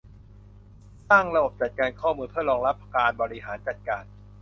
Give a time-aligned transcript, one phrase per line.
[1.09, 4.03] สร้างระบบจัดการข้อมูลเพื่อรองรับการบริหารจัดการ